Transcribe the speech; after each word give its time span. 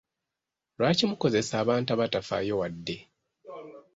Lwaki 0.77 1.03
mukozesa 1.09 1.53
abantu 1.63 1.89
abatafaayo 1.91 2.53
wadde? 2.61 2.97